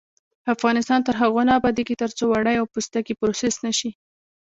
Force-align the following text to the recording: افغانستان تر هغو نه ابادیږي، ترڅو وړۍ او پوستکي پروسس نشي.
افغانستان 0.53 0.99
تر 1.07 1.15
هغو 1.21 1.41
نه 1.47 1.53
ابادیږي، 1.59 1.95
ترڅو 2.01 2.23
وړۍ 2.27 2.55
او 2.59 2.65
پوستکي 2.73 3.13
پروسس 3.19 3.55
نشي. 3.65 3.91